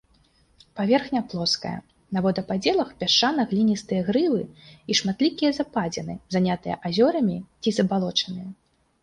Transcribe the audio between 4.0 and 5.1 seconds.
грывы і